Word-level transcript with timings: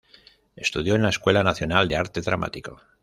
Estudió 0.55 0.95
en 0.95 1.03
la 1.03 1.09
Escuela 1.09 1.43
Nacional 1.43 1.87
de 1.87 1.95
Arte 1.95 2.21
Dramático. 2.21 2.81